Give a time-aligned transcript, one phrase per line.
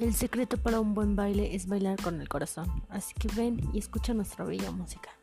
[0.00, 3.78] El secreto para un buen baile es bailar con el corazón, así que ven y
[3.78, 5.19] escucha nuestra bella música.